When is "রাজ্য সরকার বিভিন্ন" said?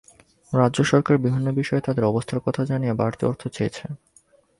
0.53-1.47